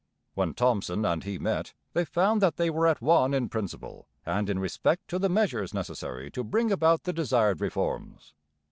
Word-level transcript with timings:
When 0.33 0.55
Thomson 0.55 1.05
and 1.05 1.23
he 1.23 1.37
met, 1.37 1.75
they 1.93 2.05
found 2.05 2.41
that 2.41 2.55
they 2.55 2.71
were 2.71 2.87
at 2.87 3.03
one 3.03 3.35
in 3.35 3.49
principle 3.49 4.07
and 4.25 4.49
in 4.49 4.57
respect 4.57 5.07
to 5.09 5.19
the 5.19 5.29
measures 5.29 5.75
necessary 5.75 6.31
to 6.31 6.43
bring 6.43 6.71
about 6.71 7.03
the 7.03 7.13
desired 7.13 7.61
reforms. 7.61 8.33